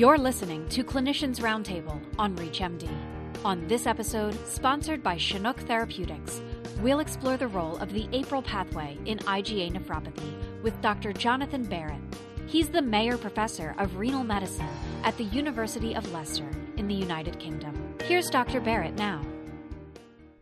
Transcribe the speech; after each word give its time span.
You're 0.00 0.16
listening 0.16 0.66
to 0.70 0.82
Clinicians 0.82 1.42
Roundtable 1.42 2.00
on 2.18 2.34
ReachMD. 2.36 2.88
On 3.44 3.68
this 3.68 3.86
episode, 3.86 4.34
sponsored 4.48 5.02
by 5.02 5.18
Chinook 5.18 5.60
Therapeutics, 5.60 6.40
we'll 6.80 7.00
explore 7.00 7.36
the 7.36 7.48
role 7.48 7.76
of 7.76 7.92
the 7.92 8.08
APRIL 8.10 8.40
pathway 8.40 8.96
in 9.04 9.18
IgA 9.18 9.70
nephropathy 9.72 10.62
with 10.62 10.80
Dr. 10.80 11.12
Jonathan 11.12 11.66
Barratt. 11.66 12.00
He's 12.46 12.70
the 12.70 12.80
Mayer 12.80 13.18
Professor 13.18 13.74
of 13.76 13.98
Renal 13.98 14.24
Medicine 14.24 14.70
at 15.04 15.18
the 15.18 15.24
University 15.24 15.94
of 15.94 16.10
Leicester 16.14 16.48
in 16.78 16.88
the 16.88 16.94
United 16.94 17.38
Kingdom. 17.38 17.74
Here's 18.04 18.30
Dr. 18.30 18.62
Barratt 18.62 18.96
now. 18.96 19.22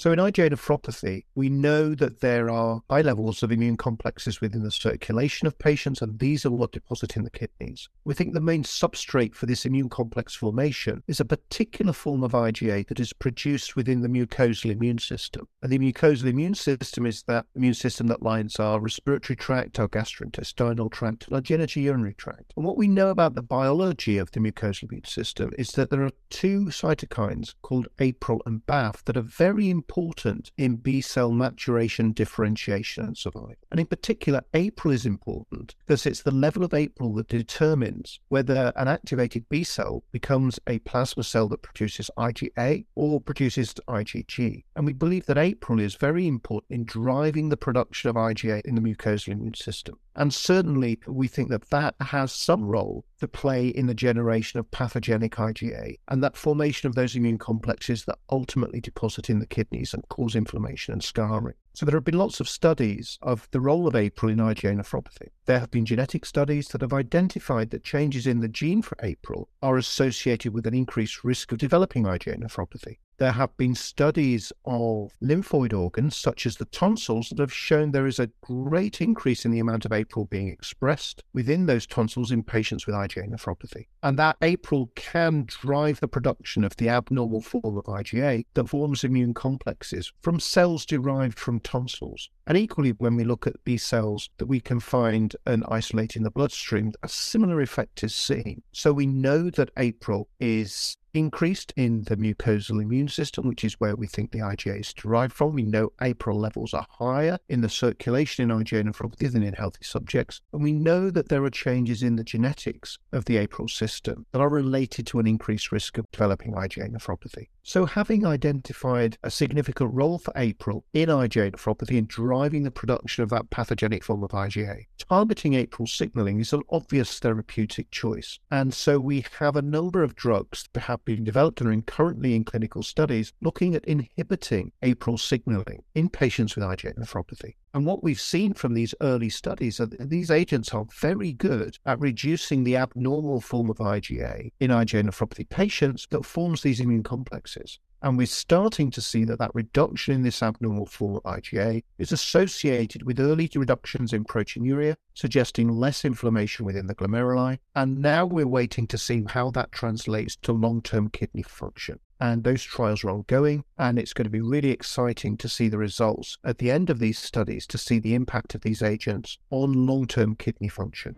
So, 0.00 0.12
in 0.12 0.18
IgA 0.18 0.48
nephropathy, 0.48 1.24
we 1.34 1.50
know 1.50 1.94
that 1.94 2.20
there 2.20 2.48
are 2.48 2.80
high 2.88 3.02
levels 3.02 3.42
of 3.42 3.52
immune 3.52 3.76
complexes 3.76 4.40
within 4.40 4.62
the 4.62 4.70
circulation 4.70 5.46
of 5.46 5.58
patients, 5.58 6.00
and 6.00 6.18
these 6.18 6.46
are 6.46 6.50
what 6.50 6.72
deposit 6.72 7.18
in 7.18 7.24
the 7.24 7.30
kidneys. 7.30 7.86
We 8.04 8.14
think 8.14 8.32
the 8.32 8.40
main 8.40 8.62
substrate 8.62 9.34
for 9.34 9.44
this 9.44 9.66
immune 9.66 9.90
complex 9.90 10.34
formation 10.34 11.02
is 11.06 11.20
a 11.20 11.26
particular 11.26 11.92
form 11.92 12.24
of 12.24 12.32
IgA 12.32 12.88
that 12.88 12.98
is 12.98 13.12
produced 13.12 13.76
within 13.76 14.00
the 14.00 14.08
mucosal 14.08 14.70
immune 14.70 15.00
system. 15.00 15.46
And 15.60 15.70
the 15.70 15.78
mucosal 15.78 16.30
immune 16.30 16.54
system 16.54 17.04
is 17.04 17.24
that 17.24 17.44
immune 17.54 17.74
system 17.74 18.06
that 18.06 18.22
lines 18.22 18.56
our 18.56 18.80
respiratory 18.80 19.36
tract, 19.36 19.78
our 19.78 19.86
gastrointestinal 19.86 20.90
tract, 20.90 21.26
and 21.26 21.36
our 21.36 21.42
genitourinary 21.42 22.16
tract. 22.16 22.54
And 22.56 22.64
what 22.64 22.78
we 22.78 22.88
know 22.88 23.10
about 23.10 23.34
the 23.34 23.42
biology 23.42 24.16
of 24.16 24.30
the 24.30 24.40
mucosal 24.40 24.84
immune 24.84 25.04
system 25.04 25.50
is 25.58 25.72
that 25.72 25.90
there 25.90 26.04
are 26.04 26.12
two 26.30 26.68
cytokines 26.68 27.54
called 27.60 27.88
APRIL 27.98 28.40
and 28.46 28.64
BAFF 28.64 29.04
that 29.04 29.18
are 29.18 29.20
very 29.20 29.68
important 29.68 29.89
important 29.90 30.52
in 30.56 30.76
B 30.76 31.00
cell 31.00 31.32
maturation, 31.32 32.12
differentiation, 32.12 33.04
and 33.04 33.18
survival. 33.18 33.56
And 33.72 33.80
in 33.80 33.86
particular, 33.86 34.42
APRIL 34.54 34.94
is 34.94 35.04
important 35.04 35.74
because 35.80 36.06
it's 36.06 36.22
the 36.22 36.30
level 36.30 36.62
of 36.62 36.72
APRIL 36.72 37.12
that 37.16 37.26
determines 37.26 38.20
whether 38.28 38.72
an 38.76 38.86
activated 38.86 39.48
B 39.48 39.64
cell 39.64 40.04
becomes 40.12 40.60
a 40.68 40.78
plasma 40.80 41.24
cell 41.24 41.48
that 41.48 41.62
produces 41.62 42.08
IgA 42.16 42.84
or 42.94 43.20
produces 43.20 43.74
IgG. 43.88 44.62
And 44.76 44.86
we 44.86 44.92
believe 44.92 45.26
that 45.26 45.36
APRIL 45.36 45.80
is 45.80 45.96
very 45.96 46.28
important 46.28 46.70
in 46.70 46.84
driving 46.84 47.48
the 47.48 47.56
production 47.56 48.10
of 48.10 48.16
IgA 48.16 48.60
in 48.64 48.76
the 48.76 48.80
mucosal 48.80 49.32
immune 49.32 49.54
system. 49.54 49.98
And 50.16 50.34
certainly, 50.34 50.98
we 51.06 51.28
think 51.28 51.50
that 51.50 51.70
that 51.70 51.94
has 52.00 52.32
some 52.32 52.64
role 52.64 53.04
to 53.20 53.28
play 53.28 53.68
in 53.68 53.86
the 53.86 53.94
generation 53.94 54.58
of 54.58 54.70
pathogenic 54.70 55.36
IgA 55.36 55.98
and 56.08 56.22
that 56.22 56.36
formation 56.36 56.88
of 56.88 56.94
those 56.94 57.14
immune 57.14 57.38
complexes 57.38 58.04
that 58.04 58.18
ultimately 58.30 58.80
deposit 58.80 59.30
in 59.30 59.38
the 59.38 59.46
kidneys 59.46 59.94
and 59.94 60.08
cause 60.08 60.34
inflammation 60.34 60.92
and 60.92 61.04
scarring. 61.04 61.54
So 61.74 61.86
there 61.86 61.94
have 61.94 62.04
been 62.04 62.18
lots 62.18 62.40
of 62.40 62.48
studies 62.48 63.18
of 63.22 63.48
the 63.52 63.60
role 63.60 63.86
of 63.86 63.94
APRIL 63.94 64.32
in 64.32 64.38
IgA 64.38 64.76
nephropathy. 64.76 65.28
There 65.46 65.60
have 65.60 65.70
been 65.70 65.86
genetic 65.86 66.26
studies 66.26 66.68
that 66.68 66.80
have 66.80 66.92
identified 66.92 67.70
that 67.70 67.84
changes 67.84 68.26
in 68.26 68.40
the 68.40 68.48
gene 68.48 68.82
for 68.82 68.96
APRIL 69.02 69.48
are 69.62 69.76
associated 69.76 70.52
with 70.52 70.66
an 70.66 70.74
increased 70.74 71.22
risk 71.22 71.52
of 71.52 71.58
developing 71.58 72.04
IgA 72.04 72.38
nephropathy. 72.38 72.98
There 73.20 73.32
have 73.32 73.54
been 73.58 73.74
studies 73.74 74.50
of 74.64 75.12
lymphoid 75.22 75.78
organs, 75.78 76.16
such 76.16 76.46
as 76.46 76.56
the 76.56 76.64
tonsils, 76.64 77.28
that 77.28 77.38
have 77.38 77.52
shown 77.52 77.90
there 77.90 78.06
is 78.06 78.18
a 78.18 78.30
great 78.40 79.02
increase 79.02 79.44
in 79.44 79.50
the 79.50 79.58
amount 79.58 79.84
of 79.84 79.92
APRIL 79.92 80.24
being 80.24 80.48
expressed 80.48 81.22
within 81.34 81.66
those 81.66 81.86
tonsils 81.86 82.32
in 82.32 82.42
patients 82.42 82.86
with 82.86 82.96
IgA 82.96 83.28
nephropathy. 83.28 83.88
And 84.02 84.18
that 84.18 84.38
APRIL 84.40 84.90
can 84.94 85.44
drive 85.46 86.00
the 86.00 86.08
production 86.08 86.64
of 86.64 86.74
the 86.76 86.88
abnormal 86.88 87.42
form 87.42 87.76
of 87.76 87.84
IgA 87.84 88.46
that 88.54 88.70
forms 88.70 89.04
immune 89.04 89.34
complexes 89.34 90.10
from 90.22 90.40
cells 90.40 90.86
derived 90.86 91.38
from 91.38 91.60
tonsils. 91.60 92.30
And 92.46 92.56
equally, 92.56 92.92
when 92.92 93.16
we 93.16 93.24
look 93.24 93.46
at 93.46 93.62
B 93.64 93.76
cells 93.76 94.30
that 94.38 94.46
we 94.46 94.60
can 94.60 94.80
find 94.80 95.36
and 95.44 95.62
isolate 95.68 96.16
in 96.16 96.22
the 96.22 96.30
bloodstream, 96.30 96.94
a 97.02 97.08
similar 97.08 97.60
effect 97.60 98.02
is 98.02 98.14
seen. 98.14 98.62
So 98.72 98.94
we 98.94 99.06
know 99.06 99.50
that 99.50 99.70
APRIL 99.76 100.26
is 100.40 100.96
increased 101.14 101.72
in 101.76 102.02
the 102.02 102.16
mucosal 102.16 102.82
immune 102.82 103.08
system, 103.08 103.46
which 103.46 103.64
is 103.64 103.80
where 103.80 103.96
we 103.96 104.06
think 104.06 104.30
the 104.30 104.38
IgA 104.38 104.80
is 104.80 104.94
derived 104.94 105.32
from. 105.32 105.52
We 105.52 105.62
know 105.62 105.92
APRIL 106.00 106.38
levels 106.38 106.74
are 106.74 106.86
higher 106.88 107.38
in 107.48 107.60
the 107.60 107.68
circulation 107.68 108.50
in 108.50 108.56
IgA 108.56 108.84
nephropathy 108.84 109.30
than 109.30 109.42
in 109.42 109.54
healthy 109.54 109.84
subjects. 109.84 110.40
And 110.52 110.62
we 110.62 110.72
know 110.72 111.10
that 111.10 111.28
there 111.28 111.44
are 111.44 111.50
changes 111.50 112.02
in 112.02 112.16
the 112.16 112.24
genetics 112.24 112.98
of 113.12 113.24
the 113.24 113.36
APRIL 113.36 113.68
system 113.68 114.26
that 114.32 114.40
are 114.40 114.48
related 114.48 115.06
to 115.08 115.18
an 115.18 115.26
increased 115.26 115.72
risk 115.72 115.98
of 115.98 116.10
developing 116.12 116.52
IgA 116.52 116.90
nephropathy. 116.90 117.48
So, 117.62 117.84
having 117.84 118.24
identified 118.24 119.18
a 119.22 119.30
significant 119.30 119.92
role 119.92 120.18
for 120.18 120.32
APRIL 120.34 120.84
in 120.94 121.08
IgA 121.08 121.52
nephropathy 121.52 121.98
in 121.98 122.06
driving 122.06 122.62
the 122.62 122.70
production 122.70 123.22
of 123.22 123.28
that 123.30 123.50
pathogenic 123.50 124.02
form 124.02 124.24
of 124.24 124.30
IgA, 124.30 124.86
targeting 124.98 125.54
APRIL 125.54 125.86
signaling 125.86 126.40
is 126.40 126.54
an 126.54 126.62
obvious 126.70 127.18
therapeutic 127.18 127.90
choice. 127.90 128.38
And 128.50 128.72
so, 128.72 128.98
we 128.98 129.24
have 129.38 129.56
a 129.56 129.62
number 129.62 130.02
of 130.02 130.16
drugs 130.16 130.68
that 130.72 130.80
have 130.80 130.99
been 131.04 131.24
developed 131.24 131.60
and 131.60 131.70
are 131.70 131.82
currently 131.82 132.34
in 132.34 132.44
clinical 132.44 132.82
studies 132.82 133.32
looking 133.40 133.74
at 133.74 133.84
inhibiting 133.84 134.72
APRIL 134.82 135.18
signaling 135.18 135.82
in 135.94 136.08
patients 136.08 136.56
with 136.56 136.64
IgA 136.64 136.98
nephropathy. 136.98 137.54
And 137.72 137.86
what 137.86 138.02
we've 138.02 138.20
seen 138.20 138.54
from 138.54 138.74
these 138.74 138.94
early 139.00 139.28
studies 139.28 139.80
are 139.80 139.86
these 139.86 140.30
agents 140.30 140.74
are 140.74 140.86
very 141.00 141.32
good 141.32 141.78
at 141.86 142.00
reducing 142.00 142.64
the 142.64 142.76
abnormal 142.76 143.40
form 143.40 143.70
of 143.70 143.78
IgA 143.78 144.50
in 144.60 144.70
IgA 144.70 145.04
nephropathy 145.04 145.48
patients 145.48 146.06
that 146.10 146.24
forms 146.24 146.62
these 146.62 146.80
immune 146.80 147.02
complexes. 147.02 147.78
And 148.02 148.16
we're 148.16 148.26
starting 148.26 148.90
to 148.92 149.00
see 149.00 149.24
that 149.24 149.38
that 149.38 149.54
reduction 149.54 150.14
in 150.14 150.22
this 150.22 150.42
abnormal 150.42 150.86
form 150.86 151.16
of 151.16 151.22
IgA 151.22 151.82
is 151.98 152.12
associated 152.12 153.04
with 153.04 153.20
early 153.20 153.50
reductions 153.54 154.12
in 154.12 154.24
proteinuria, 154.24 154.96
suggesting 155.14 155.68
less 155.68 156.04
inflammation 156.04 156.64
within 156.64 156.86
the 156.86 156.94
glomeruli. 156.94 157.58
And 157.74 157.98
now 157.98 158.26
we're 158.26 158.46
waiting 158.46 158.86
to 158.88 158.98
see 158.98 159.24
how 159.28 159.50
that 159.52 159.72
translates 159.72 160.36
to 160.42 160.52
long 160.52 160.82
term 160.82 161.10
kidney 161.10 161.42
function 161.42 162.00
and 162.20 162.44
those 162.44 162.62
trials 162.62 163.02
are 163.02 163.10
ongoing. 163.10 163.64
And 163.78 163.98
it's 163.98 164.12
going 164.12 164.24
to 164.24 164.30
be 164.30 164.42
really 164.42 164.70
exciting 164.70 165.36
to 165.38 165.48
see 165.48 165.68
the 165.68 165.78
results 165.78 166.38
at 166.44 166.58
the 166.58 166.70
end 166.70 166.90
of 166.90 166.98
these 166.98 167.18
studies 167.18 167.66
to 167.68 167.78
see 167.78 167.98
the 167.98 168.14
impact 168.14 168.54
of 168.54 168.60
these 168.60 168.82
agents 168.82 169.38
on 169.50 169.86
long 169.86 170.06
term 170.06 170.36
kidney 170.36 170.68
function. 170.68 171.16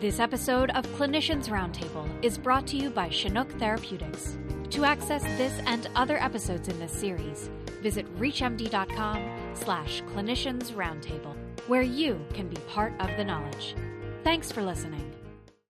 This 0.00 0.18
episode 0.18 0.70
of 0.70 0.84
Clinicians 0.96 1.48
Roundtable 1.48 2.08
is 2.24 2.36
brought 2.36 2.66
to 2.68 2.76
you 2.76 2.90
by 2.90 3.08
Chinook 3.08 3.50
Therapeutics. 3.58 4.36
To 4.72 4.86
access 4.86 5.22
this 5.36 5.52
and 5.66 5.86
other 5.94 6.16
episodes 6.16 6.66
in 6.66 6.78
this 6.78 6.92
series, 6.92 7.50
visit 7.82 8.06
reachmd.com 8.18 9.52
slash 9.52 10.02
clinicians 10.14 10.72
roundtable, 10.72 11.36
where 11.66 11.82
you 11.82 12.18
can 12.32 12.48
be 12.48 12.56
part 12.68 12.94
of 12.98 13.10
the 13.18 13.24
knowledge. 13.24 13.76
Thanks 14.24 14.50
for 14.50 14.62
listening. 14.62 15.12